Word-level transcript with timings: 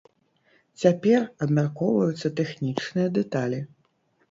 Цяпер 0.83 1.27
абмяркоўваюцца 1.47 2.33
тэхнічныя 2.41 3.15
дэталі. 3.21 3.63